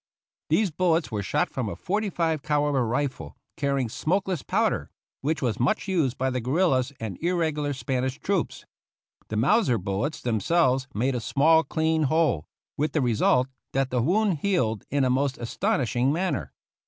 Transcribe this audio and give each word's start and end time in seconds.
These 0.49 0.71
bullets 0.71 1.11
were 1.11 1.21
shot 1.21 1.47
from 1.47 1.69
a 1.69 1.75
.45 1.75 2.41
calibre 2.41 2.81
rifle 2.81 3.35
carrying 3.55 3.87
smokeless 3.87 4.41
powder, 4.41 4.89
which 5.21 5.43
was 5.43 5.59
much 5.59 5.87
used 5.87 6.17
by 6.17 6.31
the 6.31 6.41
guerillas 6.41 6.91
and 6.99 7.21
irregular 7.21 7.71
Spanish 7.71 8.17
troops. 8.19 8.65
The 9.27 9.37
Mau 9.37 9.61
ser 9.61 9.77
bullets 9.77 10.19
themselves 10.19 10.87
made 10.95 11.13
a 11.13 11.19
small 11.21 11.63
clean 11.63 12.05
hole, 12.09 12.47
with 12.77 12.93
the 12.93 13.01
result 13.01 13.47
that 13.73 13.91
the 13.91 14.01
wound 14.01 14.39
healed 14.39 14.85
in 14.89 15.05
a 15.05 15.11
most 15.11 15.37
astonishing 15.37 16.11
manner. 16.11 16.51